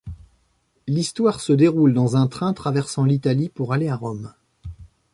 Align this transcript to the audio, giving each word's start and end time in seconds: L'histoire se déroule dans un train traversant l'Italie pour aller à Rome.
L'histoire 0.87 1.39
se 1.39 1.53
déroule 1.53 1.93
dans 1.93 2.17
un 2.17 2.25
train 2.25 2.53
traversant 2.53 3.05
l'Italie 3.05 3.49
pour 3.49 3.71
aller 3.71 3.87
à 3.87 3.95
Rome. 3.95 4.33